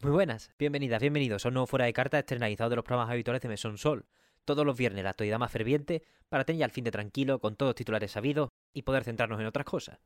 Muy 0.00 0.12
buenas, 0.12 0.52
bienvenidas, 0.60 1.00
bienvenidos 1.00 1.44
a 1.44 1.48
un 1.48 1.54
nuevo 1.54 1.66
Fuera 1.66 1.86
de 1.86 1.92
Carta 1.92 2.20
externalizado 2.20 2.70
de 2.70 2.76
los 2.76 2.84
programas 2.84 3.10
habituales 3.10 3.42
de 3.42 3.48
Mesón 3.48 3.78
Sol. 3.78 4.06
Todos 4.44 4.64
los 4.64 4.78
viernes 4.78 5.02
la 5.02 5.10
actualidad 5.10 5.40
más 5.40 5.50
ferviente 5.50 6.04
para 6.28 6.44
tener 6.44 6.60
ya 6.60 6.66
el 6.66 6.70
fin 6.70 6.84
de 6.84 6.92
tranquilo 6.92 7.40
con 7.40 7.56
todos 7.56 7.70
los 7.70 7.74
titulares 7.74 8.12
sabidos 8.12 8.48
y 8.72 8.82
poder 8.82 9.02
centrarnos 9.02 9.40
en 9.40 9.46
otras 9.46 9.64
cosas. 9.66 9.98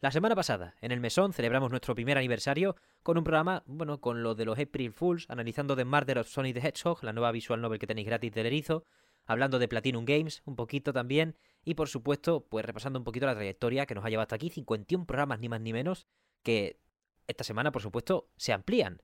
La 0.00 0.12
semana 0.12 0.36
pasada, 0.36 0.76
en 0.80 0.92
el 0.92 1.00
Mesón, 1.00 1.32
celebramos 1.32 1.70
nuestro 1.70 1.96
primer 1.96 2.18
aniversario 2.18 2.76
con 3.02 3.18
un 3.18 3.24
programa, 3.24 3.64
bueno, 3.66 4.00
con 4.00 4.22
lo 4.22 4.36
de 4.36 4.44
los 4.44 4.60
April 4.60 4.92
Fools, 4.92 5.26
analizando 5.28 5.74
The 5.74 5.86
Murder 5.86 6.20
of 6.20 6.28
Sonic 6.28 6.54
the 6.54 6.68
Hedgehog, 6.68 7.02
la 7.02 7.12
nueva 7.12 7.32
visual 7.32 7.60
novel 7.60 7.80
que 7.80 7.88
tenéis 7.88 8.06
gratis 8.06 8.32
del 8.32 8.46
erizo, 8.46 8.84
hablando 9.26 9.58
de 9.58 9.66
Platinum 9.66 10.04
Games 10.04 10.42
un 10.44 10.54
poquito 10.54 10.92
también, 10.92 11.36
y 11.64 11.74
por 11.74 11.88
supuesto, 11.88 12.46
pues 12.48 12.64
repasando 12.64 13.00
un 13.00 13.04
poquito 13.04 13.26
la 13.26 13.34
trayectoria 13.34 13.86
que 13.86 13.96
nos 13.96 14.04
ha 14.04 14.08
llevado 14.08 14.22
hasta 14.22 14.36
aquí, 14.36 14.50
51 14.50 15.04
programas 15.04 15.40
ni 15.40 15.48
más 15.48 15.60
ni 15.60 15.72
menos, 15.72 16.06
que 16.44 16.78
esta 17.26 17.42
semana, 17.42 17.72
por 17.72 17.82
supuesto, 17.82 18.30
se 18.36 18.52
amplían. 18.52 19.02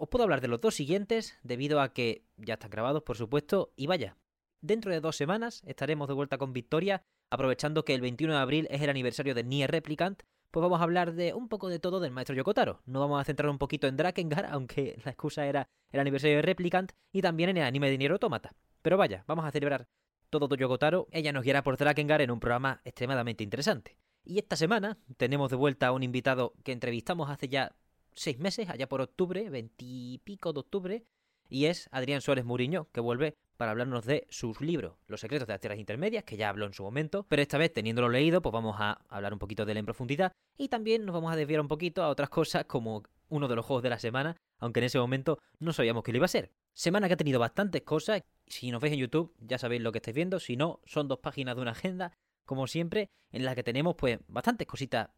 Os 0.00 0.08
puedo 0.08 0.22
hablar 0.22 0.40
de 0.40 0.46
los 0.46 0.60
dos 0.60 0.76
siguientes, 0.76 1.36
debido 1.42 1.80
a 1.80 1.92
que 1.92 2.24
ya 2.36 2.54
están 2.54 2.70
grabados, 2.70 3.02
por 3.02 3.16
supuesto, 3.16 3.72
y 3.74 3.88
vaya, 3.88 4.16
dentro 4.60 4.92
de 4.92 5.00
dos 5.00 5.16
semanas 5.16 5.60
estaremos 5.66 6.06
de 6.06 6.14
vuelta 6.14 6.38
con 6.38 6.52
Victoria, 6.52 7.02
aprovechando 7.30 7.84
que 7.84 7.94
el 7.94 8.00
21 8.00 8.34
de 8.34 8.38
abril 8.38 8.68
es 8.70 8.80
el 8.80 8.90
aniversario 8.90 9.34
de 9.34 9.42
Nier 9.42 9.72
Replicant, 9.72 10.22
pues 10.52 10.62
vamos 10.62 10.78
a 10.78 10.84
hablar 10.84 11.14
de 11.14 11.34
un 11.34 11.48
poco 11.48 11.68
de 11.68 11.80
todo 11.80 11.98
del 11.98 12.12
maestro 12.12 12.36
Yokotaro. 12.36 12.80
No 12.86 13.00
vamos 13.00 13.20
a 13.20 13.24
centrar 13.24 13.50
un 13.50 13.58
poquito 13.58 13.88
en 13.88 13.96
Drakengard, 13.96 14.46
aunque 14.52 15.00
la 15.04 15.10
excusa 15.10 15.46
era 15.46 15.68
el 15.90 15.98
aniversario 15.98 16.36
de 16.36 16.42
Replicant, 16.42 16.92
y 17.10 17.20
también 17.20 17.50
en 17.50 17.56
el 17.56 17.64
anime 17.64 17.90
de 17.90 17.98
Nier 17.98 18.12
Automata. 18.12 18.54
Pero 18.82 18.98
vaya, 18.98 19.24
vamos 19.26 19.46
a 19.46 19.50
celebrar 19.50 19.88
todo 20.30 20.54
Yokotaro, 20.54 21.08
ella 21.10 21.32
nos 21.32 21.42
guiará 21.42 21.64
por 21.64 21.76
Drakengard 21.76 22.22
en 22.22 22.30
un 22.30 22.38
programa 22.38 22.82
extremadamente 22.84 23.42
interesante. 23.42 23.98
Y 24.22 24.38
esta 24.38 24.54
semana 24.54 24.96
tenemos 25.16 25.50
de 25.50 25.56
vuelta 25.56 25.88
a 25.88 25.92
un 25.92 26.04
invitado 26.04 26.54
que 26.62 26.70
entrevistamos 26.70 27.30
hace 27.30 27.48
ya 27.48 27.74
seis 28.18 28.38
meses, 28.38 28.68
allá 28.68 28.88
por 28.88 29.00
octubre, 29.00 29.48
veintipico 29.48 30.52
de 30.52 30.60
octubre, 30.60 31.04
y 31.48 31.66
es 31.66 31.88
Adrián 31.92 32.20
Suárez 32.20 32.44
Muriño, 32.44 32.88
que 32.92 33.00
vuelve 33.00 33.36
para 33.56 33.72
hablarnos 33.72 34.04
de 34.04 34.26
sus 34.30 34.60
libros, 34.60 34.96
Los 35.06 35.20
secretos 35.20 35.46
de 35.46 35.54
las 35.54 35.60
tierras 35.60 35.78
intermedias, 35.78 36.24
que 36.24 36.36
ya 36.36 36.48
habló 36.48 36.66
en 36.66 36.72
su 36.72 36.82
momento, 36.82 37.26
pero 37.28 37.42
esta 37.42 37.58
vez 37.58 37.72
teniéndolo 37.72 38.08
leído, 38.08 38.40
pues 38.42 38.52
vamos 38.52 38.76
a 38.78 39.04
hablar 39.08 39.32
un 39.32 39.38
poquito 39.38 39.64
de 39.64 39.72
él 39.72 39.78
en 39.78 39.84
profundidad 39.84 40.32
y 40.56 40.68
también 40.68 41.04
nos 41.04 41.14
vamos 41.14 41.32
a 41.32 41.36
desviar 41.36 41.60
un 41.60 41.68
poquito 41.68 42.02
a 42.02 42.08
otras 42.08 42.28
cosas 42.28 42.66
como 42.66 43.02
uno 43.28 43.48
de 43.48 43.56
los 43.56 43.64
juegos 43.64 43.82
de 43.82 43.90
la 43.90 43.98
semana, 43.98 44.36
aunque 44.58 44.80
en 44.80 44.84
ese 44.84 44.98
momento 44.98 45.38
no 45.58 45.72
sabíamos 45.72 46.04
que 46.04 46.12
lo 46.12 46.18
iba 46.18 46.26
a 46.26 46.28
ser. 46.28 46.52
Semana 46.72 47.08
que 47.08 47.14
ha 47.14 47.18
tenido 47.18 47.40
bastantes 47.40 47.82
cosas, 47.82 48.22
si 48.46 48.70
nos 48.70 48.80
veis 48.80 48.94
en 48.94 49.00
YouTube 49.00 49.34
ya 49.40 49.58
sabéis 49.58 49.82
lo 49.82 49.90
que 49.90 49.98
estáis 49.98 50.14
viendo, 50.14 50.38
si 50.38 50.56
no, 50.56 50.80
son 50.84 51.08
dos 51.08 51.18
páginas 51.18 51.56
de 51.56 51.62
una 51.62 51.72
agenda, 51.72 52.12
como 52.44 52.68
siempre, 52.68 53.10
en 53.32 53.44
las 53.44 53.56
que 53.56 53.64
tenemos 53.64 53.96
pues 53.96 54.20
bastantes 54.28 54.66
cositas 54.66 55.10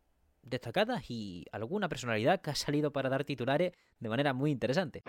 destacadas 0.43 1.11
y 1.11 1.47
alguna 1.53 1.89
personalidad 1.89 2.41
que 2.41 2.51
ha 2.51 2.55
salido 2.55 2.93
para 2.93 3.09
dar 3.09 3.25
titulares 3.25 3.73
de 3.99 4.09
manera 4.09 4.33
muy 4.33 4.51
interesante. 4.51 5.03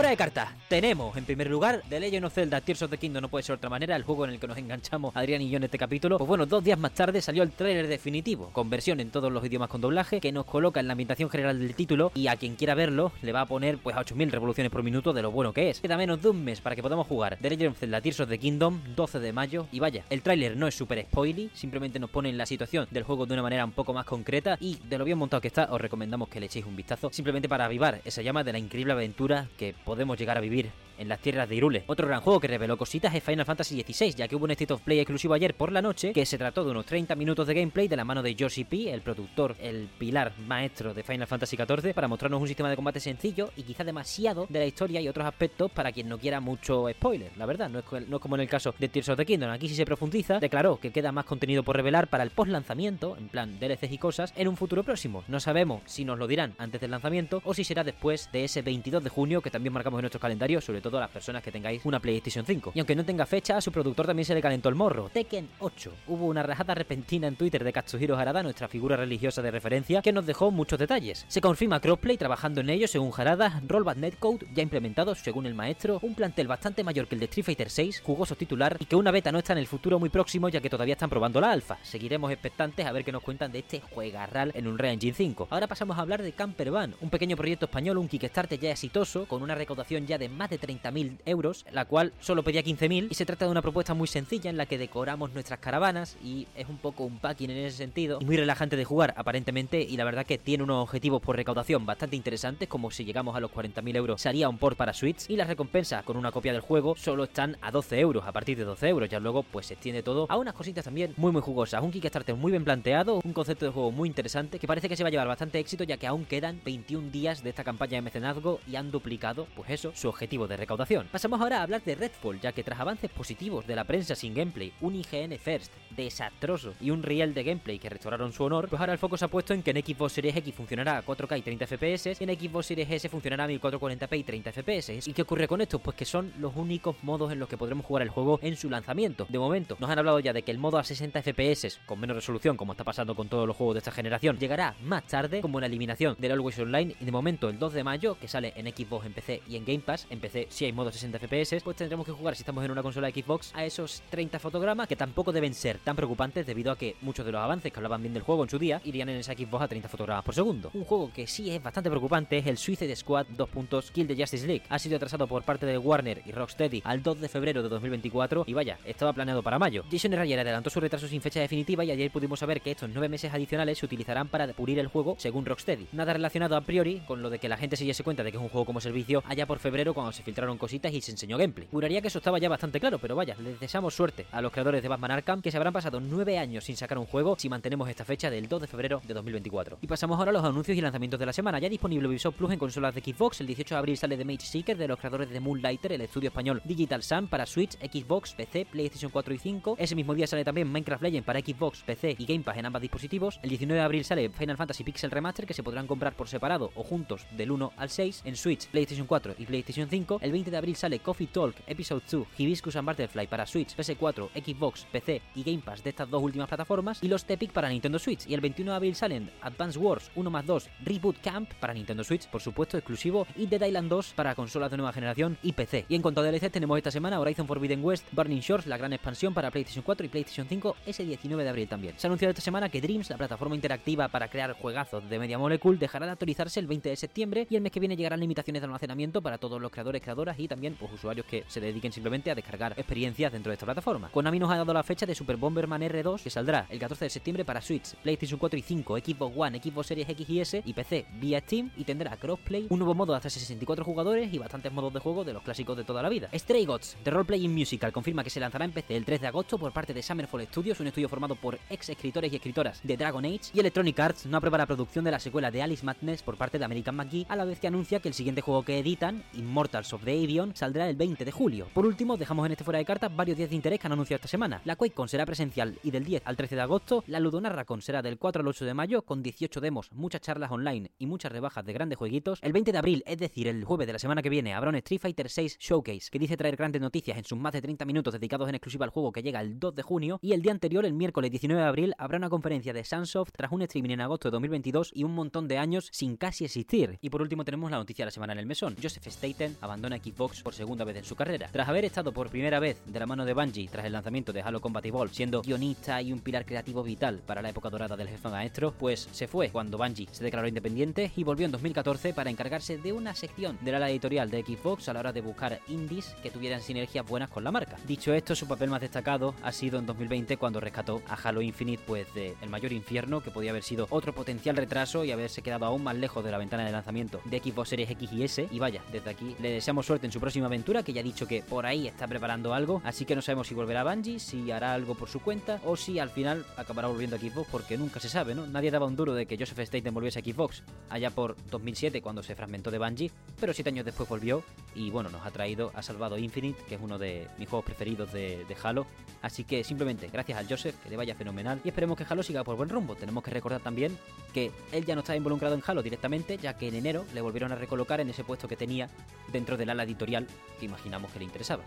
Fuera 0.00 0.12
de 0.12 0.16
carta, 0.16 0.56
tenemos 0.66 1.14
en 1.14 1.26
primer 1.26 1.50
lugar 1.50 1.82
The 1.90 2.00
Legend 2.00 2.24
of 2.24 2.32
Zelda 2.32 2.62
Tears 2.62 2.80
of 2.80 2.90
the 2.90 2.96
Kingdom, 2.96 3.20
no 3.20 3.28
puede 3.28 3.42
ser 3.42 3.56
otra 3.56 3.68
manera, 3.68 3.94
el 3.96 4.02
juego 4.02 4.24
en 4.24 4.30
el 4.30 4.40
que 4.40 4.46
nos 4.46 4.56
enganchamos 4.56 5.14
Adrián 5.14 5.42
y 5.42 5.50
yo 5.50 5.58
en 5.58 5.64
este 5.64 5.76
capítulo. 5.76 6.16
Pues 6.16 6.26
bueno, 6.26 6.46
dos 6.46 6.64
días 6.64 6.78
más 6.78 6.94
tarde 6.94 7.20
salió 7.20 7.42
el 7.42 7.50
tráiler 7.50 7.86
definitivo, 7.86 8.48
con 8.54 8.70
versión 8.70 8.98
en 9.00 9.10
todos 9.10 9.30
los 9.30 9.44
idiomas 9.44 9.68
con 9.68 9.82
doblaje, 9.82 10.18
que 10.18 10.32
nos 10.32 10.46
coloca 10.46 10.80
en 10.80 10.86
la 10.86 10.92
ambientación 10.92 11.28
general 11.28 11.58
del 11.58 11.74
título 11.74 12.12
y 12.14 12.28
a 12.28 12.36
quien 12.36 12.56
quiera 12.56 12.74
verlo 12.74 13.12
le 13.20 13.32
va 13.32 13.42
a 13.42 13.44
poner 13.44 13.76
pues 13.76 13.94
a 13.94 14.00
8000 14.00 14.32
revoluciones 14.32 14.72
por 14.72 14.82
minuto 14.82 15.12
de 15.12 15.20
lo 15.20 15.32
bueno 15.32 15.52
que 15.52 15.68
es. 15.68 15.82
Queda 15.82 15.98
menos 15.98 16.22
de 16.22 16.30
un 16.30 16.44
mes 16.44 16.62
para 16.62 16.74
que 16.74 16.82
podamos 16.82 17.06
jugar 17.06 17.36
The 17.42 17.50
Legend 17.50 17.72
of 17.72 17.78
Zelda 17.78 18.00
Tears 18.00 18.20
of 18.20 18.30
the 18.30 18.38
Kingdom, 18.38 18.80
12 18.96 19.20
de 19.20 19.32
mayo, 19.34 19.66
y 19.70 19.80
vaya, 19.80 20.06
el 20.08 20.22
tráiler 20.22 20.56
no 20.56 20.66
es 20.66 20.74
súper 20.74 21.02
spoily, 21.02 21.50
simplemente 21.52 21.98
nos 21.98 22.08
pone 22.08 22.30
en 22.30 22.38
la 22.38 22.46
situación 22.46 22.88
del 22.90 23.02
juego 23.02 23.26
de 23.26 23.34
una 23.34 23.42
manera 23.42 23.66
un 23.66 23.72
poco 23.72 23.92
más 23.92 24.06
concreta 24.06 24.56
y 24.60 24.78
de 24.88 24.96
lo 24.96 25.04
bien 25.04 25.18
montado 25.18 25.42
que 25.42 25.48
está, 25.48 25.68
os 25.70 25.78
recomendamos 25.78 26.30
que 26.30 26.40
le 26.40 26.46
echéis 26.46 26.64
un 26.64 26.74
vistazo, 26.74 27.10
simplemente 27.12 27.50
para 27.50 27.66
avivar 27.66 28.00
esa 28.06 28.22
llama 28.22 28.42
de 28.44 28.52
la 28.52 28.58
increíble 28.58 28.94
aventura 28.94 29.46
que 29.58 29.74
podemos 29.90 30.16
llegar 30.16 30.38
a 30.38 30.40
vivir 30.40 30.70
en 31.00 31.08
las 31.08 31.20
tierras 31.20 31.48
de 31.48 31.56
Irule. 31.56 31.84
Otro 31.86 32.06
gran 32.06 32.20
juego 32.20 32.38
que 32.38 32.46
reveló 32.46 32.76
cositas 32.76 33.14
es 33.14 33.24
Final 33.24 33.46
Fantasy 33.46 33.80
XVI, 33.80 34.14
ya 34.14 34.28
que 34.28 34.36
hubo 34.36 34.44
un 34.44 34.50
State 34.50 34.72
of 34.72 34.82
Play 34.82 35.00
exclusivo 35.00 35.34
ayer 35.34 35.54
por 35.54 35.72
la 35.72 35.80
noche, 35.82 36.12
que 36.12 36.26
se 36.26 36.38
trató 36.38 36.62
de 36.62 36.70
unos 36.70 36.84
30 36.84 37.14
minutos 37.14 37.46
de 37.46 37.54
gameplay 37.54 37.88
de 37.88 37.96
la 37.96 38.04
mano 38.04 38.22
de 38.22 38.34
Yoshi 38.34 38.64
P, 38.64 38.92
el 38.92 39.00
productor, 39.00 39.56
el 39.60 39.88
pilar 39.98 40.32
maestro 40.46 40.92
de 40.92 41.02
Final 41.02 41.26
Fantasy 41.26 41.56
XIV, 41.56 41.94
para 41.94 42.06
mostrarnos 42.06 42.40
un 42.40 42.46
sistema 42.46 42.68
de 42.68 42.76
combate 42.76 43.00
sencillo 43.00 43.50
y 43.56 43.62
quizá 43.62 43.82
demasiado 43.82 44.46
de 44.48 44.58
la 44.58 44.66
historia 44.66 45.00
y 45.00 45.08
otros 45.08 45.26
aspectos 45.26 45.70
para 45.70 45.90
quien 45.90 46.08
no 46.08 46.18
quiera 46.18 46.40
mucho 46.40 46.86
spoiler. 46.90 47.32
La 47.36 47.46
verdad, 47.46 47.70
no 47.70 47.78
es, 47.78 48.08
no 48.08 48.16
es 48.16 48.22
como 48.22 48.34
en 48.34 48.42
el 48.42 48.48
caso 48.48 48.74
de 48.78 48.88
Tears 48.88 49.08
of 49.08 49.16
the 49.16 49.24
Kingdom. 49.24 49.50
Aquí 49.50 49.68
sí 49.68 49.74
se 49.74 49.86
profundiza, 49.86 50.38
declaró 50.38 50.78
que 50.78 50.92
queda 50.92 51.12
más 51.12 51.24
contenido 51.24 51.62
por 51.62 51.76
revelar 51.76 52.08
para 52.08 52.24
el 52.24 52.30
post 52.30 52.50
lanzamiento, 52.50 53.16
en 53.16 53.28
plan 53.28 53.58
DLCs 53.58 53.92
y 53.92 53.98
cosas, 53.98 54.34
en 54.36 54.48
un 54.48 54.56
futuro 54.56 54.82
próximo. 54.82 55.24
No 55.28 55.40
sabemos 55.40 55.82
si 55.86 56.04
nos 56.04 56.18
lo 56.18 56.26
dirán 56.26 56.54
antes 56.58 56.80
del 56.80 56.90
lanzamiento 56.90 57.40
o 57.44 57.54
si 57.54 57.64
será 57.64 57.84
después 57.84 58.30
de 58.32 58.44
ese 58.44 58.62
22 58.62 59.02
de 59.02 59.10
junio 59.10 59.40
que 59.40 59.50
también 59.50 59.72
marcamos 59.72 59.98
en 59.98 60.02
nuestro 60.02 60.20
calendario, 60.20 60.60
sobre 60.60 60.80
todo 60.80 60.89
a 60.98 61.02
las 61.02 61.10
personas 61.10 61.42
que 61.42 61.52
tengáis 61.52 61.84
una 61.84 62.00
PlayStation 62.00 62.44
5. 62.44 62.72
Y 62.74 62.80
aunque 62.80 62.96
no 62.96 63.04
tenga 63.04 63.26
fecha, 63.26 63.56
a 63.56 63.60
su 63.60 63.72
productor 63.72 64.06
también 64.06 64.24
se 64.24 64.34
le 64.34 64.42
calentó 64.42 64.68
el 64.68 64.74
morro. 64.74 65.10
Tekken 65.12 65.48
8. 65.58 65.92
Hubo 66.08 66.26
una 66.26 66.42
rajada 66.42 66.74
repentina 66.74 67.26
en 67.26 67.36
Twitter 67.36 67.64
de 67.64 67.72
Katsuhiro 67.72 68.16
Harada, 68.16 68.42
nuestra 68.42 68.68
figura 68.68 68.96
religiosa 68.96 69.42
de 69.42 69.50
referencia, 69.50 70.02
que 70.02 70.12
nos 70.12 70.26
dejó 70.26 70.50
muchos 70.50 70.78
detalles. 70.78 71.24
Se 71.28 71.40
confirma 71.40 71.80
crossplay 71.80 72.16
trabajando 72.16 72.60
en 72.60 72.70
ello 72.70 72.88
según 72.88 73.12
Harada, 73.16 73.60
rollback 73.66 73.98
netcode 73.98 74.46
ya 74.54 74.62
implementado 74.62 75.14
según 75.14 75.46
el 75.46 75.54
maestro, 75.54 75.98
un 76.02 76.14
plantel 76.14 76.48
bastante 76.48 76.84
mayor 76.84 77.06
que 77.06 77.14
el 77.14 77.20
de 77.20 77.26
Street 77.26 77.44
Fighter 77.44 77.70
6, 77.70 78.00
jugoso 78.00 78.36
titular 78.36 78.76
y 78.78 78.84
que 78.84 78.96
una 78.96 79.10
beta 79.10 79.32
no 79.32 79.38
está 79.38 79.52
en 79.52 79.58
el 79.58 79.66
futuro 79.66 79.98
muy 79.98 80.08
próximo 80.08 80.48
ya 80.48 80.60
que 80.60 80.70
todavía 80.70 80.94
están 80.94 81.10
probando 81.10 81.40
la 81.40 81.50
alfa. 81.50 81.78
Seguiremos 81.82 82.30
expectantes 82.30 82.86
a 82.86 82.92
ver 82.92 83.04
qué 83.04 83.12
nos 83.12 83.22
cuentan 83.22 83.52
de 83.52 83.60
este 83.60 83.80
juegarral 83.80 84.52
en 84.54 84.66
un 84.66 84.78
Real 84.78 84.94
Engine 84.94 85.14
5. 85.14 85.48
Ahora 85.50 85.66
pasamos 85.66 85.98
a 85.98 86.02
hablar 86.02 86.22
de 86.22 86.32
Camper 86.32 86.70
Van, 86.70 86.94
un 87.00 87.10
pequeño 87.10 87.36
proyecto 87.36 87.66
español, 87.66 87.98
un 87.98 88.08
Kickstarter 88.08 88.58
ya 88.58 88.70
exitoso, 88.70 89.26
con 89.26 89.42
una 89.42 89.54
recaudación 89.54 90.06
ya 90.06 90.18
de 90.18 90.28
más 90.28 90.50
de 90.50 90.58
30.000 90.82 91.18
euros, 91.26 91.64
la 91.72 91.84
cual 91.84 92.12
solo 92.20 92.42
pedía 92.42 92.62
15.000 92.62 93.08
y 93.10 93.14
se 93.14 93.26
trata 93.26 93.44
de 93.44 93.50
una 93.50 93.62
propuesta 93.62 93.94
muy 93.94 94.08
sencilla 94.08 94.50
en 94.50 94.56
la 94.56 94.66
que 94.66 94.78
decoramos 94.78 95.32
nuestras 95.32 95.60
caravanas 95.60 96.16
y 96.22 96.46
es 96.54 96.68
un 96.68 96.78
poco 96.78 97.04
un 97.04 97.18
packing 97.18 97.50
en 97.50 97.58
ese 97.58 97.76
sentido 97.76 98.20
muy 98.20 98.36
relajante 98.36 98.76
de 98.76 98.84
jugar 98.84 99.14
aparentemente 99.16 99.80
y 99.82 99.96
la 99.96 100.04
verdad 100.04 100.26
que 100.26 100.38
tiene 100.38 100.64
unos 100.64 100.82
objetivos 100.82 101.22
por 101.22 101.36
recaudación 101.36 101.86
bastante 101.86 102.16
interesantes 102.16 102.68
como 102.68 102.90
si 102.90 103.04
llegamos 103.04 103.36
a 103.36 103.40
los 103.40 103.50
40.000 103.50 103.96
euros 103.96 104.20
sería 104.20 104.48
un 104.48 104.58
port 104.58 104.76
para 104.76 104.92
Switch 104.92 105.28
y 105.28 105.36
las 105.36 105.48
recompensas 105.48 106.04
con 106.04 106.16
una 106.16 106.32
copia 106.32 106.52
del 106.52 106.60
juego 106.60 106.94
solo 106.96 107.24
están 107.24 107.56
a 107.60 107.70
12 107.70 108.00
euros 108.00 108.26
a 108.26 108.32
partir 108.32 108.56
de 108.58 108.64
12 108.64 108.88
euros 108.88 109.08
ya 109.08 109.20
luego 109.20 109.42
pues 109.42 109.66
se 109.66 109.74
extiende 109.74 110.02
todo 110.02 110.26
a 110.28 110.36
unas 110.36 110.54
cositas 110.54 110.84
también 110.84 111.14
muy 111.16 111.32
muy 111.32 111.42
jugosas 111.42 111.82
un 111.82 111.90
Kickstarter 111.90 112.34
muy 112.34 112.50
bien 112.52 112.64
planteado 112.64 113.20
un 113.22 113.32
concepto 113.32 113.66
de 113.66 113.72
juego 113.72 113.90
muy 113.90 114.08
interesante 114.08 114.58
que 114.58 114.66
parece 114.66 114.88
que 114.88 114.96
se 114.96 115.02
va 115.02 115.08
a 115.08 115.10
llevar 115.10 115.28
bastante 115.28 115.58
éxito 115.58 115.84
ya 115.84 115.96
que 115.96 116.06
aún 116.06 116.24
quedan 116.24 116.60
21 116.64 117.10
días 117.10 117.42
de 117.42 117.50
esta 117.50 117.64
campaña 117.64 117.96
de 117.96 118.02
mecenazgo 118.02 118.60
y 118.66 118.76
han 118.76 118.90
duplicado 118.90 119.46
pues 119.54 119.70
eso 119.70 119.92
su 119.94 120.08
objetivo 120.08 120.46
de 120.48 120.56
recaudación 120.60 121.08
pasamos 121.10 121.40
ahora 121.40 121.58
a 121.58 121.62
hablar 121.62 121.82
de 121.82 121.94
Redfall, 121.94 122.40
ya 122.40 122.52
que 122.52 122.64
tras 122.64 122.80
avances 122.80 123.10
positivos 123.10 123.66
de 123.66 123.76
la 123.76 123.84
prensa 123.84 124.14
sin 124.14 124.34
gameplay, 124.34 124.72
un 124.80 124.94
IGN 124.94 125.38
First 125.38 125.72
desastroso 125.96 126.74
y 126.80 126.90
un 126.90 127.02
Real 127.02 127.34
de 127.34 127.42
gameplay 127.42 127.78
que 127.78 127.88
restauraron 127.88 128.32
su 128.32 128.44
honor, 128.44 128.68
pues 128.68 128.80
ahora 128.80 128.92
el 128.92 128.98
foco 128.98 129.16
se 129.16 129.24
ha 129.24 129.28
puesto 129.28 129.52
en 129.54 129.62
que 129.62 129.70
en 129.70 129.84
Xbox 129.84 130.12
Series 130.12 130.36
X 130.36 130.54
funcionará 130.54 130.98
a 130.98 131.04
4K 131.04 131.38
y 131.38 131.42
30 131.42 131.66
FPS 131.66 132.20
y 132.20 132.24
en 132.24 132.38
Xbox 132.38 132.66
Series 132.66 132.90
S 132.90 133.08
funcionará 133.08 133.44
a 133.44 133.48
1440p 133.48 134.18
y 134.18 134.22
30 134.24 134.52
FPS. 134.52 135.08
¿Y 135.08 135.12
qué 135.12 135.22
ocurre 135.22 135.48
con 135.48 135.60
esto? 135.60 135.78
Pues 135.78 135.96
que 135.96 136.04
son 136.04 136.32
los 136.38 136.54
únicos 136.56 136.96
modos 137.02 137.32
en 137.32 137.38
los 137.38 137.48
que 137.48 137.56
podremos 137.56 137.84
jugar 137.84 138.02
el 138.02 138.10
juego 138.10 138.38
en 138.42 138.56
su 138.56 138.70
lanzamiento. 138.70 139.26
De 139.28 139.38
momento, 139.38 139.76
nos 139.80 139.90
han 139.90 139.98
hablado 139.98 140.20
ya 140.20 140.32
de 140.32 140.42
que 140.42 140.50
el 140.50 140.58
modo 140.58 140.78
a 140.78 140.84
60 140.84 141.22
FPS, 141.22 141.80
con 141.86 142.00
menos 142.00 142.16
resolución, 142.16 142.56
como 142.56 142.72
está 142.72 142.84
pasando 142.84 143.14
con 143.14 143.28
todos 143.28 143.46
los 143.46 143.56
juegos 143.56 143.74
de 143.74 143.78
esta 143.78 143.92
generación, 143.92 144.38
llegará 144.38 144.74
más 144.82 145.04
tarde 145.04 145.40
como 145.40 145.60
la 145.60 145.66
eliminación 145.66 146.16
del 146.18 146.32
Always 146.32 146.58
Online 146.58 146.94
y 147.00 147.04
de 147.04 147.12
momento 147.12 147.48
el 147.48 147.58
2 147.58 147.72
de 147.72 147.84
mayo, 147.84 148.16
que 148.20 148.28
sale 148.28 148.52
en 148.56 148.66
Xbox, 148.66 149.06
en 149.06 149.12
PC 149.12 149.42
y 149.48 149.56
en 149.56 149.64
Game 149.64 149.80
Pass, 149.80 150.06
en 150.10 150.20
PC 150.20 150.46
si 150.50 150.66
hay 150.66 150.72
modo 150.72 150.92
60 150.92 151.18
FPS, 151.18 151.62
pues 151.62 151.76
tendremos 151.76 152.04
que 152.04 152.12
jugar 152.12 152.34
si 152.36 152.42
estamos 152.42 152.64
en 152.64 152.70
una 152.70 152.82
consola 152.82 153.10
de 153.10 153.22
Xbox 153.22 153.52
a 153.54 153.64
esos 153.64 154.02
30 154.10 154.38
fotogramas 154.38 154.88
que 154.88 154.96
tampoco 154.96 155.32
deben 155.32 155.54
ser 155.54 155.78
tan 155.78 155.96
preocupantes 155.96 156.46
debido 156.46 156.72
a 156.72 156.76
que 156.76 156.96
muchos 157.00 157.24
de 157.24 157.32
los 157.32 157.40
avances 157.40 157.72
que 157.72 157.78
hablaban 157.78 158.02
bien 158.02 158.12
del 158.12 158.22
juego 158.22 158.42
en 158.42 158.50
su 158.50 158.58
día 158.58 158.80
irían 158.84 159.08
en 159.08 159.16
esa 159.16 159.32
Xbox 159.32 159.64
a 159.64 159.68
30 159.68 159.88
fotogramas 159.88 160.24
por 160.24 160.34
segundo. 160.34 160.70
Un 160.74 160.84
juego 160.84 161.10
que 161.12 161.26
sí 161.26 161.50
es 161.50 161.62
bastante 161.62 161.88
preocupante 161.88 162.38
es 162.38 162.46
el 162.46 162.58
Suicide 162.58 162.94
Squad 162.96 163.26
2. 163.28 163.90
Kill 163.92 164.06
the 164.06 164.16
Justice 164.16 164.46
League. 164.46 164.64
Ha 164.68 164.78
sido 164.78 164.96
atrasado 164.96 165.26
por 165.26 165.42
parte 165.44 165.66
de 165.66 165.78
Warner 165.78 166.22
y 166.26 166.32
Rocksteady 166.32 166.82
al 166.84 167.02
2 167.02 167.20
de 167.20 167.28
febrero 167.28 167.62
de 167.62 167.68
2024 167.68 168.44
y 168.46 168.52
vaya, 168.52 168.78
estaba 168.84 169.12
planeado 169.12 169.42
para 169.42 169.58
mayo. 169.58 169.84
Jason 169.90 170.12
Schreier 170.12 170.40
adelantó 170.40 170.70
su 170.70 170.80
retraso 170.80 171.06
sin 171.06 171.20
fecha 171.20 171.40
definitiva 171.40 171.84
y 171.84 171.90
ayer 171.90 172.10
pudimos 172.10 172.40
saber 172.40 172.60
que 172.60 172.72
estos 172.72 172.90
9 172.90 173.08
meses 173.08 173.32
adicionales 173.32 173.78
se 173.78 173.86
utilizarán 173.86 174.28
para 174.28 174.48
pulir 174.48 174.78
el 174.78 174.88
juego 174.88 175.14
según 175.18 175.46
Rocksteady. 175.46 175.88
Nada 175.92 176.12
relacionado 176.12 176.56
a 176.56 176.62
priori 176.62 177.00
con 177.06 177.22
lo 177.22 177.30
de 177.30 177.38
que 177.38 177.48
la 177.48 177.56
gente 177.56 177.76
se 177.76 177.84
diese 177.84 178.02
cuenta 178.02 178.24
de 178.24 178.30
que 178.30 178.38
es 178.38 178.42
un 178.42 178.48
juego 178.48 178.64
como 178.64 178.80
servicio 178.80 179.22
allá 179.26 179.46
por 179.46 179.58
febrero 179.58 179.94
cuando 179.94 180.12
se 180.12 180.22
filtraron 180.22 180.39
filtraron 180.40 180.56
cositas 180.56 180.92
y 180.94 181.02
se 181.02 181.10
enseñó 181.10 181.36
gameplay. 181.36 181.68
Juraría 181.70 182.00
que 182.00 182.08
eso 182.08 182.18
estaba 182.18 182.38
ya 182.38 182.48
bastante 182.48 182.80
claro, 182.80 182.98
pero 182.98 183.14
vaya, 183.14 183.36
les 183.42 183.60
deseamos 183.60 183.94
suerte 183.94 184.24
a 184.32 184.40
los 184.40 184.50
creadores 184.50 184.82
de 184.82 184.88
Batman 184.88 185.10
Arkham 185.10 185.42
que 185.42 185.50
se 185.50 185.58
habrán 185.58 185.74
pasado 185.74 186.00
nueve 186.00 186.38
años 186.38 186.64
sin 186.64 186.78
sacar 186.78 186.96
un 186.96 187.04
juego 187.04 187.36
si 187.38 187.50
mantenemos 187.50 187.88
esta 187.90 188.06
fecha 188.06 188.30
del 188.30 188.48
2 188.48 188.62
de 188.62 188.66
febrero 188.66 189.02
de 189.06 189.12
2024. 189.12 189.78
Y 189.82 189.86
pasamos 189.86 190.18
ahora 190.18 190.30
a 190.30 190.32
los 190.32 190.44
anuncios 190.44 190.78
y 190.78 190.80
lanzamientos 190.80 191.20
de 191.20 191.26
la 191.26 191.34
semana. 191.34 191.58
Ya 191.58 191.68
disponible 191.68 192.08
Ubisoft 192.08 192.36
Plus 192.36 192.52
en 192.52 192.58
consolas 192.58 192.94
de 192.94 193.02
Xbox, 193.02 193.42
el 193.42 193.48
18 193.48 193.74
de 193.74 193.78
abril 193.78 193.98
sale 193.98 194.16
The 194.16 194.24
Mage 194.24 194.46
Seeker 194.46 194.78
de 194.78 194.88
los 194.88 194.98
creadores 194.98 195.28
de 195.28 195.40
Moonlighter, 195.40 195.92
el 195.92 196.00
estudio 196.00 196.28
español 196.28 196.62
Digital 196.64 197.02
Sun 197.02 197.28
para 197.28 197.44
Switch, 197.44 197.76
Xbox, 197.78 198.32
PC, 198.32 198.64
PlayStation 198.64 199.10
4 199.10 199.34
y 199.34 199.38
5. 199.38 199.76
Ese 199.78 199.94
mismo 199.94 200.14
día 200.14 200.26
sale 200.26 200.44
también 200.44 200.72
Minecraft 200.72 201.02
Legends 201.02 201.26
para 201.26 201.40
Xbox, 201.40 201.82
PC 201.82 202.16
y 202.18 202.24
Game 202.24 202.44
Pass 202.44 202.56
en 202.56 202.64
ambas 202.64 202.80
dispositivos. 202.80 203.40
El 203.42 203.50
19 203.50 203.78
de 203.78 203.84
abril 203.84 204.04
sale 204.04 204.30
Final 204.30 204.56
Fantasy 204.56 204.84
Pixel 204.84 205.10
Remaster 205.10 205.46
que 205.46 205.54
se 205.54 205.62
podrán 205.62 205.86
comprar 205.86 206.14
por 206.14 206.28
separado 206.28 206.70
o 206.74 206.82
juntos 206.82 207.26
del 207.36 207.50
1 207.50 207.72
al 207.76 207.90
6 207.90 208.22
en 208.24 208.36
Switch, 208.36 208.68
PlayStation 208.68 209.06
4 209.06 209.34
y 209.36 209.44
PlayStation 209.44 209.88
5. 209.88 210.18
El 210.22 210.29
20 210.32 210.50
de 210.50 210.56
abril 210.56 210.76
sale 210.76 211.00
Coffee 211.00 211.26
Talk 211.26 211.56
Episode 211.66 212.02
2 212.10 212.26
Hibiscus 212.38 212.76
and 212.76 212.86
Butterfly 212.86 213.26
para 213.26 213.46
Switch, 213.46 213.76
PS4, 213.76 214.30
Xbox, 214.34 214.86
PC 214.90 215.22
y 215.34 215.42
Game 215.42 215.62
Pass 215.64 215.82
de 215.82 215.90
estas 215.90 216.08
dos 216.08 216.22
últimas 216.22 216.48
plataformas 216.48 217.02
y 217.02 217.08
los 217.08 217.24
Tepic 217.24 217.52
para 217.52 217.68
Nintendo 217.68 217.98
Switch. 217.98 218.26
Y 218.26 218.34
el 218.34 218.40
21 218.40 218.72
de 218.72 218.76
abril 218.76 218.94
salen 218.94 219.30
Advance 219.42 219.78
Wars 219.78 220.10
1 220.14 220.30
más 220.30 220.46
2 220.46 220.68
Reboot 220.84 221.20
Camp 221.20 221.50
para 221.60 221.74
Nintendo 221.74 222.04
Switch, 222.04 222.26
por 222.28 222.40
supuesto 222.40 222.76
exclusivo, 222.76 223.26
y 223.36 223.46
Dead 223.46 223.66
Island 223.66 223.88
2 223.88 224.12
para 224.14 224.34
consolas 224.34 224.70
de 224.70 224.76
nueva 224.76 224.92
generación 224.92 225.38
y 225.42 225.52
PC. 225.52 225.86
Y 225.88 225.94
en 225.94 226.02
cuanto 226.02 226.20
a 226.20 226.24
DLC 226.24 226.50
tenemos 226.50 226.76
esta 226.78 226.90
semana 226.90 227.20
Horizon 227.20 227.46
Forbidden 227.46 227.84
West, 227.84 228.06
Burning 228.12 228.40
Shores, 228.40 228.66
la 228.66 228.76
gran 228.76 228.92
expansión 228.92 229.34
para 229.34 229.50
PlayStation 229.50 229.82
4 229.84 230.06
y 230.06 230.08
PlayStation 230.08 230.46
5 230.48 230.76
ese 230.86 231.04
19 231.04 231.42
de 231.42 231.50
abril 231.50 231.68
también. 231.68 231.94
Se 231.96 232.06
ha 232.06 232.08
anunciado 232.08 232.30
esta 232.30 232.42
semana 232.42 232.68
que 232.68 232.80
Dreams, 232.80 233.10
la 233.10 233.16
plataforma 233.16 233.54
interactiva 233.54 234.08
para 234.08 234.28
crear 234.28 234.52
juegazos 234.52 235.08
de 235.08 235.18
Media 235.18 235.38
Molecule, 235.38 235.78
dejará 235.78 236.06
de 236.06 236.12
actualizarse 236.12 236.60
el 236.60 236.66
20 236.66 236.88
de 236.88 236.96
septiembre 236.96 237.46
y 237.50 237.56
el 237.56 237.62
mes 237.62 237.72
que 237.72 237.80
viene 237.80 237.96
llegarán 237.96 238.20
limitaciones 238.20 238.62
de 238.62 238.66
almacenamiento 238.66 239.22
para 239.22 239.38
todos 239.38 239.60
los 239.60 239.70
creadores, 239.70 240.02
y 240.36 240.48
también 240.48 240.76
pues, 240.78 240.92
usuarios 240.92 241.26
que 241.26 241.44
se 241.48 241.60
dediquen 241.60 241.92
simplemente 241.92 242.30
a 242.30 242.34
descargar 242.34 242.72
experiencias 242.76 243.32
dentro 243.32 243.50
de 243.50 243.54
esta 243.54 243.66
plataforma. 243.66 244.10
Konami 244.10 244.38
nos 244.38 244.50
ha 244.50 244.56
dado 244.56 244.72
la 244.72 244.82
fecha 244.82 245.06
de 245.06 245.14
Super 245.14 245.36
Bomberman 245.36 245.80
R2 245.82 246.22
que 246.22 246.30
saldrá 246.30 246.66
el 246.68 246.78
14 246.78 247.06
de 247.06 247.10
septiembre 247.10 247.44
para 247.44 247.60
Switch, 247.60 247.94
PlayStation 247.96 248.38
4 248.38 248.58
y 248.58 248.62
5, 248.62 248.98
Xbox 248.98 249.34
One, 249.36 249.62
Xbox 249.62 249.86
Series 249.86 250.08
X 250.08 250.28
y 250.28 250.40
S 250.40 250.62
y 250.64 250.72
PC 250.72 251.06
vía 251.20 251.40
Steam 251.40 251.70
y 251.76 251.84
tendrá 251.84 252.16
crossplay, 252.16 252.66
un 252.68 252.78
nuevo 252.78 252.94
modo 252.94 253.12
de 253.12 253.16
hasta 253.16 253.30
64 253.30 253.84
jugadores 253.84 254.32
y 254.32 254.38
bastantes 254.38 254.72
modos 254.72 254.92
de 254.92 255.00
juego 255.00 255.24
de 255.24 255.32
los 255.32 255.42
clásicos 255.42 255.76
de 255.76 255.84
toda 255.84 256.02
la 256.02 256.08
vida. 256.08 256.28
Stray 256.34 256.66
Gods, 256.66 256.96
The 257.02 257.10
Role 257.10 257.24
Playing 257.24 257.54
Musical, 257.54 257.92
confirma 257.92 258.22
que 258.22 258.30
se 258.30 258.40
lanzará 258.40 258.64
en 258.64 258.72
PC 258.72 258.96
el 258.96 259.04
3 259.04 259.20
de 259.20 259.26
agosto 259.26 259.58
por 259.58 259.72
parte 259.72 259.94
de 259.94 260.02
Summerfall 260.02 260.46
Studios, 260.46 260.80
un 260.80 260.88
estudio 260.88 261.08
formado 261.08 261.34
por 261.36 261.58
ex 261.70 261.88
escritores 261.88 262.32
y 262.32 262.36
escritoras 262.36 262.80
de 262.82 262.96
Dragon 262.96 263.24
Age, 263.24 263.50
y 263.54 263.60
Electronic 263.60 263.98
Arts 263.98 264.26
no 264.26 264.36
aprueba 264.36 264.58
la 264.58 264.66
producción 264.66 265.04
de 265.04 265.10
la 265.10 265.20
secuela 265.20 265.50
de 265.50 265.62
Alice 265.62 265.84
Madness 265.84 266.22
por 266.22 266.36
parte 266.36 266.58
de 266.58 266.64
American 266.64 266.96
McGee, 266.96 267.26
a 267.28 267.36
la 267.36 267.44
vez 267.44 267.60
que 267.60 267.66
anuncia 267.66 268.00
que 268.00 268.08
el 268.08 268.14
siguiente 268.14 268.40
juego 268.42 268.64
que 268.64 268.78
editan, 268.78 269.24
Immortals 269.32 269.92
of 269.92 270.04
the 270.04 270.09
Avion, 270.12 270.54
saldrá 270.54 270.88
el 270.88 270.96
20 270.96 271.24
de 271.24 271.32
julio. 271.32 271.68
Por 271.74 271.86
último, 271.86 272.16
dejamos 272.16 272.46
en 272.46 272.52
este 272.52 272.64
fuera 272.64 272.78
de 272.78 272.84
cartas 272.84 273.14
varios 273.14 273.36
días 273.36 273.50
de 273.50 273.56
interés 273.56 273.80
que 273.80 273.86
han 273.86 273.92
anunciado 273.92 274.16
esta 274.16 274.28
semana. 274.28 274.60
La 274.64 274.76
QuakeCon 274.76 275.08
será 275.08 275.26
presencial 275.26 275.78
y 275.82 275.90
del 275.90 276.04
10 276.04 276.22
al 276.24 276.36
13 276.36 276.56
de 276.56 276.60
agosto, 276.62 277.04
la 277.06 277.20
Ludonarracon 277.20 277.82
será 277.82 278.02
del 278.02 278.18
4 278.18 278.42
al 278.42 278.48
8 278.48 278.64
de 278.64 278.74
mayo 278.74 279.02
con 279.02 279.22
18 279.22 279.60
demos, 279.60 279.92
muchas 279.92 280.20
charlas 280.20 280.50
online 280.50 280.90
y 280.98 281.06
muchas 281.06 281.32
rebajas 281.32 281.64
de 281.64 281.72
grandes 281.72 281.98
jueguitos. 281.98 282.38
El 282.42 282.52
20 282.52 282.72
de 282.72 282.78
abril, 282.78 283.02
es 283.06 283.18
decir, 283.18 283.48
el 283.48 283.64
jueves 283.64 283.86
de 283.86 283.92
la 283.92 283.98
semana 283.98 284.22
que 284.22 284.28
viene, 284.28 284.54
habrá 284.54 284.70
un 284.70 284.76
Street 284.76 285.00
Fighter 285.00 285.28
6 285.28 285.58
Showcase 285.58 286.10
que 286.10 286.18
dice 286.18 286.36
traer 286.36 286.56
grandes 286.56 286.80
noticias 286.80 287.16
en 287.16 287.24
sus 287.24 287.38
más 287.38 287.52
de 287.52 287.62
30 287.62 287.84
minutos 287.84 288.12
dedicados 288.12 288.48
en 288.48 288.54
exclusiva 288.54 288.84
al 288.84 288.90
juego 288.90 289.12
que 289.12 289.22
llega 289.22 289.40
el 289.40 289.58
2 289.58 289.74
de 289.74 289.82
junio. 289.82 290.18
Y 290.22 290.32
el 290.32 290.42
día 290.42 290.52
anterior, 290.52 290.84
el 290.84 290.92
miércoles 290.92 291.30
19 291.30 291.60
de 291.60 291.68
abril, 291.68 291.94
habrá 291.98 292.18
una 292.18 292.30
conferencia 292.30 292.72
de 292.72 292.84
Sunsoft 292.84 293.32
tras 293.32 293.52
un 293.52 293.62
streaming 293.62 293.90
en 293.90 294.00
agosto 294.00 294.28
de 294.28 294.32
2022 294.32 294.92
y 294.94 295.04
un 295.04 295.14
montón 295.14 295.48
de 295.48 295.58
años 295.58 295.88
sin 295.92 296.16
casi 296.16 296.44
existir. 296.44 296.98
Y 297.00 297.10
por 297.10 297.22
último 297.22 297.44
tenemos 297.44 297.70
la 297.70 297.78
noticia 297.78 298.04
de 298.04 298.06
la 298.06 298.12
semana 298.12 298.32
en 298.32 298.38
el 298.38 298.46
mesón. 298.46 298.76
Joseph 298.82 299.06
Staten 299.06 299.56
abandona 299.60 299.99
Xbox 300.02 300.42
por 300.42 300.54
segunda 300.54 300.84
vez 300.84 300.96
en 300.96 301.04
su 301.04 301.16
carrera. 301.16 301.48
Tras 301.52 301.68
haber 301.68 301.84
estado 301.84 302.12
por 302.12 302.30
primera 302.30 302.60
vez 302.60 302.80
de 302.86 302.98
la 302.98 303.06
mano 303.06 303.24
de 303.24 303.34
Bungie 303.34 303.68
tras 303.68 303.86
el 303.86 303.92
lanzamiento 303.92 304.32
de 304.32 304.42
Halo 304.42 304.60
Combat 304.60 304.84
Evolved, 304.84 305.14
siendo 305.14 305.42
guionista 305.42 306.00
y 306.02 306.12
un 306.12 306.20
pilar 306.20 306.44
creativo 306.44 306.82
vital 306.82 307.20
para 307.26 307.42
la 307.42 307.50
época 307.50 307.70
dorada 307.70 307.96
del 307.96 308.08
jefe 308.08 308.28
maestro, 308.28 308.72
pues 308.72 309.08
se 309.12 309.28
fue 309.28 309.50
cuando 309.50 309.78
Bungie 309.78 310.08
se 310.10 310.24
declaró 310.24 310.48
independiente 310.48 311.12
y 311.16 311.24
volvió 311.24 311.46
en 311.46 311.52
2014 311.52 312.14
para 312.14 312.30
encargarse 312.30 312.78
de 312.78 312.92
una 312.92 313.14
sección 313.14 313.58
de 313.60 313.72
la 313.72 313.90
editorial 313.90 314.30
de 314.30 314.42
Xbox 314.42 314.88
a 314.88 314.92
la 314.92 315.00
hora 315.00 315.12
de 315.12 315.20
buscar 315.20 315.60
indies 315.68 316.14
que 316.22 316.30
tuvieran 316.30 316.60
sinergias 316.60 317.06
buenas 317.06 317.30
con 317.30 317.44
la 317.44 317.50
marca. 317.50 317.76
Dicho 317.86 318.12
esto, 318.12 318.34
su 318.34 318.46
papel 318.46 318.70
más 318.70 318.80
destacado 318.80 319.34
ha 319.42 319.52
sido 319.52 319.78
en 319.78 319.86
2020 319.86 320.36
cuando 320.36 320.60
rescató 320.60 321.02
a 321.08 321.14
Halo 321.14 321.42
Infinite 321.42 321.82
pues 321.86 322.12
de 322.14 322.34
el 322.40 322.48
mayor 322.48 322.72
infierno 322.72 323.22
que 323.22 323.30
podía 323.30 323.50
haber 323.50 323.62
sido 323.62 323.86
otro 323.90 324.14
potencial 324.14 324.56
retraso 324.56 325.04
y 325.04 325.12
haberse 325.12 325.42
quedado 325.42 325.66
aún 325.66 325.82
más 325.82 325.96
lejos 325.96 326.24
de 326.24 326.30
la 326.30 326.38
ventana 326.38 326.64
de 326.64 326.72
lanzamiento 326.72 327.20
de 327.24 327.40
Xbox 327.40 327.70
Series 327.70 327.90
X 327.90 328.12
y 328.12 328.22
S 328.22 328.48
y 328.50 328.58
vaya, 328.58 328.82
desde 328.92 329.10
aquí 329.10 329.36
le 329.40 329.50
deseamos 329.50 329.89
suerte 329.90 330.06
en 330.06 330.12
su 330.12 330.20
próxima 330.20 330.46
aventura 330.46 330.84
que 330.84 330.92
ya 330.92 331.00
ha 331.00 331.02
dicho 331.02 331.26
que 331.26 331.42
por 331.42 331.66
ahí 331.66 331.88
está 331.88 332.06
preparando 332.06 332.54
algo, 332.54 332.80
así 332.84 333.04
que 333.04 333.16
no 333.16 333.22
sabemos 333.22 333.48
si 333.48 333.54
volverá 333.54 333.80
a 333.80 333.92
Bungie, 333.92 334.20
si 334.20 334.48
hará 334.52 334.72
algo 334.72 334.94
por 334.94 335.08
su 335.08 335.18
cuenta 335.18 335.60
o 335.64 335.76
si 335.76 335.98
al 335.98 336.10
final 336.10 336.46
acabará 336.56 336.86
volviendo 336.86 337.16
a 337.16 337.18
Xbox 337.18 337.48
porque 337.50 337.76
nunca 337.76 337.98
se 337.98 338.08
sabe, 338.08 338.36
¿no? 338.36 338.46
Nadie 338.46 338.70
daba 338.70 338.86
un 338.86 338.94
duro 338.94 339.14
de 339.14 339.26
que 339.26 339.36
Joseph 339.36 339.58
Staten 339.58 339.92
volviese 339.92 340.20
a 340.20 340.22
Xbox 340.22 340.62
allá 340.90 341.10
por 341.10 341.34
2007 341.50 342.02
cuando 342.02 342.22
se 342.22 342.36
fragmentó 342.36 342.70
de 342.70 342.78
Bungie, 342.78 343.10
pero 343.40 343.52
siete 343.52 343.70
años 343.70 343.84
después 343.84 344.08
volvió 344.08 344.44
y 344.76 344.90
bueno, 344.90 345.10
nos 345.10 345.26
ha 345.26 345.32
traído, 345.32 345.72
ha 345.74 345.82
salvado 345.82 346.16
Infinite, 346.18 346.62
que 346.68 346.76
es 346.76 346.80
uno 346.80 346.96
de 346.96 347.26
mis 347.36 347.48
juegos 347.48 347.64
preferidos 347.64 348.12
de, 348.12 348.44
de 348.44 348.56
Halo, 348.62 348.86
así 349.22 349.42
que 349.42 349.64
simplemente 349.64 350.08
gracias 350.12 350.38
al 350.38 350.48
Joseph, 350.48 350.76
que 350.84 350.88
le 350.88 350.96
vaya 350.96 351.16
fenomenal 351.16 351.60
y 351.64 351.68
esperemos 351.68 351.98
que 351.98 352.06
Halo 352.08 352.22
siga 352.22 352.44
por 352.44 352.54
buen 352.54 352.68
rumbo. 352.68 352.94
Tenemos 352.94 353.24
que 353.24 353.32
recordar 353.32 353.60
también 353.60 353.98
que 354.32 354.52
él 354.70 354.86
ya 354.86 354.94
no 354.94 355.00
está 355.00 355.16
involucrado 355.16 355.56
en 355.56 355.64
Halo 355.66 355.82
directamente, 355.82 356.38
ya 356.38 356.56
que 356.56 356.68
en 356.68 356.76
enero 356.76 357.04
le 357.12 357.20
volvieron 357.20 357.50
a 357.50 357.56
recolocar 357.56 358.00
en 358.00 358.08
ese 358.10 358.22
puesto 358.22 358.46
que 358.46 358.54
tenía 358.54 358.88
dentro 359.32 359.56
del 359.56 359.70
ala 359.70 359.79
editorial 359.82 360.26
que 360.58 360.66
imaginamos 360.66 361.10
que 361.12 361.18
le 361.18 361.24
interesaba. 361.24 361.62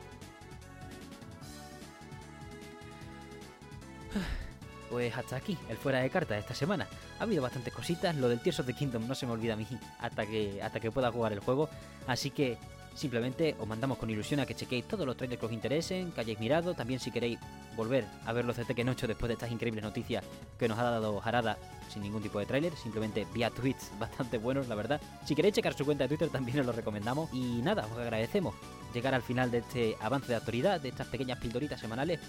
Pues 4.90 5.18
hasta 5.18 5.38
aquí, 5.38 5.58
el 5.70 5.78
fuera 5.78 6.02
de 6.02 6.10
carta 6.12 6.36
de 6.36 6.42
esta 6.42 6.54
semana. 6.54 6.88
Ha 7.20 7.24
habido 7.24 7.42
bastantes 7.42 7.74
cositas, 7.74 8.16
lo 8.16 8.30
del 8.30 8.40
Tears 8.42 8.60
of 8.60 8.68
the 8.68 8.76
Kingdom 8.76 9.08
no 9.08 9.16
se 9.16 9.26
me 9.26 9.32
olvida 9.32 9.54
a 9.54 9.56
mí 9.56 9.66
hasta 10.00 10.28
que, 10.28 10.62
hasta 10.62 10.80
que 10.80 10.92
pueda 10.92 11.12
jugar 11.12 11.34
el 11.34 11.40
juego, 11.40 11.68
así 12.06 12.30
que 12.30 12.60
simplemente 12.96 13.56
os 13.60 13.68
mandamos 13.68 13.98
con 13.98 14.10
ilusión 14.10 14.40
a 14.40 14.46
que 14.46 14.56
chequéis 14.56 14.88
todos 14.88 15.06
los 15.06 15.18
trailers 15.18 15.40
que 15.40 15.46
os 15.46 15.52
interesen, 15.52 16.12
que 16.12 16.22
hayáis 16.22 16.40
mirado, 16.40 16.74
también 16.74 17.00
si 17.00 17.12
queréis 17.12 17.40
volver 17.76 18.06
a 18.26 18.34
ver 18.34 18.46
los 18.46 18.58
de 18.58 18.66
Tekken 18.66 18.90
8 18.90 19.08
después 19.08 19.28
de 19.28 19.34
estas 19.34 19.52
increíbles 19.52 19.84
noticias 19.84 20.24
que 20.60 20.68
nos 20.68 20.78
ha 20.78 20.84
dado 20.84 21.22
Harada 21.24 21.58
sin 21.90 22.04
ningún 22.04 22.22
tipo 22.22 22.40
de 22.40 22.46
tráiler, 22.46 22.76
simplemente 22.76 23.26
vía 23.34 23.50
tweets 23.50 23.92
bastante 24.00 24.38
buenos, 24.38 24.68
la 24.68 24.76
verdad. 24.76 25.02
Si 25.26 25.36
queréis 25.36 25.56
checar 25.56 25.74
su 25.74 25.86
cuenta 25.86 26.04
de 26.06 26.10
Twitter 26.10 26.30
también 26.30 26.60
os 26.60 26.66
lo 26.66 26.72
recomendamos. 26.72 27.34
Y 27.34 27.62
nada, 27.62 27.88
os 27.92 27.98
agradecemos 27.98 28.56
llegar 28.94 29.14
al 29.14 29.22
final 29.22 29.52
de 29.52 29.60
este 29.60 29.98
avance 30.00 30.28
de 30.28 30.36
actualidad, 30.36 30.80
de 30.80 30.90
estas 30.90 31.08
pequeñas 31.08 31.40
pildoritas 31.40 31.80
semanales 31.80 32.20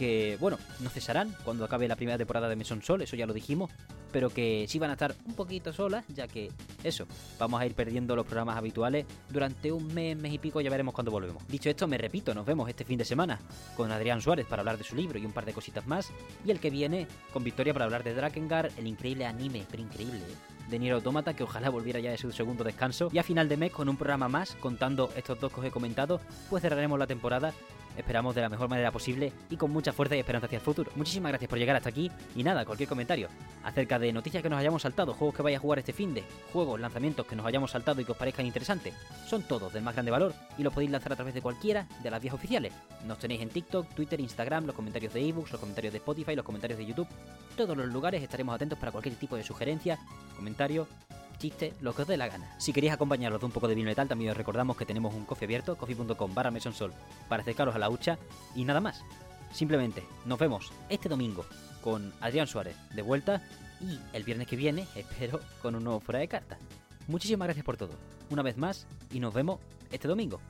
que, 0.00 0.38
bueno, 0.40 0.58
no 0.80 0.88
cesarán 0.88 1.36
cuando 1.44 1.62
acabe 1.62 1.86
la 1.86 1.94
primera 1.94 2.16
temporada 2.16 2.48
de 2.48 2.56
Meson 2.56 2.80
Sol, 2.80 3.02
eso 3.02 3.16
ya 3.16 3.26
lo 3.26 3.34
dijimos, 3.34 3.70
pero 4.10 4.30
que 4.30 4.64
sí 4.66 4.78
van 4.78 4.88
a 4.88 4.94
estar 4.94 5.14
un 5.26 5.34
poquito 5.34 5.74
solas, 5.74 6.06
ya 6.08 6.26
que 6.26 6.50
eso, 6.82 7.06
vamos 7.38 7.60
a 7.60 7.66
ir 7.66 7.74
perdiendo 7.74 8.16
los 8.16 8.24
programas 8.24 8.56
habituales 8.56 9.04
durante 9.28 9.70
un 9.70 9.92
mes, 9.92 10.16
mes 10.16 10.32
y 10.32 10.38
pico, 10.38 10.62
ya 10.62 10.70
veremos 10.70 10.94
cuándo 10.94 11.10
volvemos. 11.10 11.46
Dicho 11.48 11.68
esto, 11.68 11.86
me 11.86 11.98
repito, 11.98 12.32
nos 12.32 12.46
vemos 12.46 12.66
este 12.70 12.86
fin 12.86 12.96
de 12.96 13.04
semana 13.04 13.38
con 13.76 13.92
Adrián 13.92 14.22
Suárez 14.22 14.46
para 14.46 14.60
hablar 14.60 14.78
de 14.78 14.84
su 14.84 14.96
libro 14.96 15.18
y 15.18 15.26
un 15.26 15.32
par 15.32 15.44
de 15.44 15.52
cositas 15.52 15.86
más, 15.86 16.10
y 16.46 16.50
el 16.50 16.60
que 16.60 16.70
viene 16.70 17.06
con 17.30 17.44
Victoria 17.44 17.74
para 17.74 17.84
hablar 17.84 18.02
de 18.02 18.14
Drakengard, 18.14 18.72
el 18.78 18.86
increíble 18.86 19.26
anime, 19.26 19.66
pero 19.70 19.82
increíble, 19.82 20.20
¿eh? 20.20 20.59
De 20.70 20.78
Nier 20.78 20.94
Automata, 20.94 21.34
que 21.34 21.42
ojalá 21.42 21.70
volviera 21.70 22.00
ya 22.00 22.10
de 22.10 22.18
su 22.18 22.32
segundo 22.32 22.64
descanso, 22.64 23.10
y 23.12 23.18
a 23.18 23.22
final 23.22 23.48
de 23.48 23.56
mes 23.56 23.72
con 23.72 23.88
un 23.88 23.96
programa 23.96 24.28
más 24.28 24.54
contando 24.56 25.10
estos 25.16 25.40
dos 25.40 25.52
que 25.52 25.60
os 25.60 25.66
he 25.66 25.70
comentado, 25.70 26.20
pues 26.48 26.62
cerraremos 26.62 26.98
la 26.98 27.06
temporada 27.06 27.52
esperamos 27.96 28.34
de 28.34 28.40
la 28.40 28.48
mejor 28.48 28.68
manera 28.68 28.90
posible 28.90 29.32
y 29.48 29.56
con 29.56 29.70
mucha 29.70 29.92
fuerza 29.92 30.16
y 30.16 30.20
esperanza 30.20 30.46
hacia 30.46 30.56
el 30.56 30.62
futuro. 30.62 30.90
Muchísimas 30.96 31.30
gracias 31.30 31.48
por 31.48 31.58
llegar 31.58 31.76
hasta 31.76 31.88
aquí 31.88 32.10
y 32.34 32.42
nada, 32.42 32.64
cualquier 32.64 32.88
comentario 32.88 33.28
acerca 33.62 33.98
de 33.98 34.12
noticias 34.12 34.42
que 34.42 34.50
nos 34.50 34.58
hayamos 34.58 34.82
saltado, 34.82 35.14
juegos 35.14 35.36
que 35.36 35.42
vaya 35.42 35.58
a 35.58 35.60
jugar 35.60 35.78
este 35.78 35.92
fin 35.92 36.14
de, 36.14 36.24
juegos, 36.52 36.80
lanzamientos 36.80 37.26
que 37.26 37.36
nos 37.36 37.46
hayamos 37.46 37.70
saltado 37.70 38.00
y 38.00 38.04
que 38.04 38.12
os 38.12 38.18
parezcan 38.18 38.46
interesantes, 38.46 38.94
son 39.26 39.42
todos 39.42 39.72
del 39.72 39.82
más 39.82 39.94
grande 39.94 40.10
valor 40.10 40.34
y 40.58 40.62
los 40.62 40.72
podéis 40.72 40.90
lanzar 40.90 41.12
a 41.12 41.16
través 41.16 41.34
de 41.34 41.42
cualquiera 41.42 41.86
de 42.02 42.10
las 42.10 42.20
vías 42.20 42.34
oficiales. 42.34 42.72
Nos 43.06 43.18
tenéis 43.18 43.42
en 43.42 43.50
TikTok, 43.50 43.88
Twitter, 43.94 44.20
Instagram, 44.20 44.66
los 44.66 44.74
comentarios 44.74 45.12
de 45.12 45.28
ebooks, 45.28 45.52
los 45.52 45.60
comentarios 45.60 45.92
de 45.92 45.98
Spotify, 45.98 46.34
los 46.34 46.44
comentarios 46.44 46.78
de 46.78 46.86
YouTube. 46.86 47.08
Todos 47.56 47.76
los 47.76 47.88
lugares 47.88 48.22
estaremos 48.22 48.54
atentos 48.54 48.78
para 48.78 48.92
cualquier 48.92 49.16
tipo 49.16 49.36
de 49.36 49.44
sugerencia, 49.44 49.98
comentario 50.36 50.86
chiste, 51.40 51.72
lo 51.80 51.94
que 51.94 52.02
os 52.02 52.08
dé 52.08 52.16
la 52.16 52.28
gana. 52.28 52.54
Si 52.58 52.72
queréis 52.72 52.92
acompañaros 52.92 53.40
de 53.40 53.46
un 53.46 53.52
poco 53.52 53.66
de 53.66 53.74
vino 53.74 53.88
metal, 53.88 54.06
también 54.06 54.30
os 54.30 54.36
recordamos 54.36 54.76
que 54.76 54.86
tenemos 54.86 55.14
un 55.14 55.24
coffee 55.24 55.46
abierto, 55.46 55.74
coffee.com 55.74 56.34
barra 56.34 56.50
mesonsol, 56.50 56.92
para 57.28 57.42
acercaros 57.42 57.74
a 57.74 57.78
la 57.78 57.88
hucha 57.88 58.18
y 58.54 58.64
nada 58.64 58.80
más. 58.80 59.02
Simplemente, 59.50 60.04
nos 60.26 60.38
vemos 60.38 60.70
este 60.88 61.08
domingo 61.08 61.44
con 61.82 62.12
Adrián 62.20 62.46
Suárez 62.46 62.76
de 62.94 63.02
vuelta 63.02 63.42
y 63.80 63.98
el 64.12 64.22
viernes 64.22 64.46
que 64.46 64.56
viene, 64.56 64.86
espero, 64.94 65.40
con 65.62 65.74
un 65.74 65.82
nuevo 65.82 66.00
fuera 66.00 66.20
de 66.20 66.28
carta. 66.28 66.58
Muchísimas 67.08 67.46
gracias 67.46 67.64
por 67.64 67.76
todo, 67.76 67.94
una 68.28 68.42
vez 68.42 68.56
más, 68.56 68.86
y 69.10 69.18
nos 69.18 69.34
vemos 69.34 69.58
este 69.90 70.06
domingo. 70.06 70.40